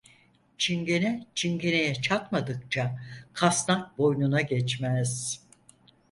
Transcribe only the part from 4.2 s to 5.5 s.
geçmez.